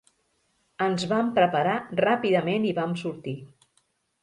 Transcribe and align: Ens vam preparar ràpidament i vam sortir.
Ens 0.85 1.05
vam 1.11 1.29
preparar 1.35 1.77
ràpidament 2.01 2.67
i 2.71 2.75
vam 2.81 2.99
sortir. 3.05 3.37